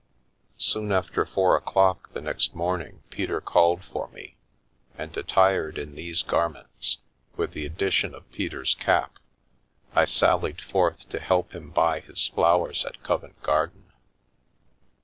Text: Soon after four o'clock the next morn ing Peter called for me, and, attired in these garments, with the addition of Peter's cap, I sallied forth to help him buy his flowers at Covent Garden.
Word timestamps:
Soon 0.57 0.91
after 0.91 1.27
four 1.27 1.55
o'clock 1.55 2.11
the 2.13 2.21
next 2.21 2.55
morn 2.55 2.81
ing 2.81 3.03
Peter 3.11 3.39
called 3.39 3.83
for 3.83 4.07
me, 4.07 4.35
and, 4.97 5.15
attired 5.15 5.77
in 5.77 5.93
these 5.93 6.23
garments, 6.23 6.97
with 7.37 7.51
the 7.51 7.67
addition 7.67 8.15
of 8.15 8.27
Peter's 8.31 8.73
cap, 8.73 9.19
I 9.93 10.05
sallied 10.05 10.59
forth 10.59 11.07
to 11.09 11.19
help 11.19 11.51
him 11.53 11.69
buy 11.69 11.99
his 11.99 12.25
flowers 12.25 12.83
at 12.83 13.03
Covent 13.03 13.39
Garden. 13.43 13.93